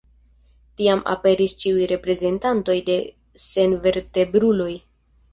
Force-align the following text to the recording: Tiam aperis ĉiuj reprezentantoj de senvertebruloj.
Tiam 0.79 1.01
aperis 1.11 1.51
ĉiuj 1.63 1.83
reprezentantoj 1.91 2.77
de 2.87 2.95
senvertebruloj. 3.43 4.71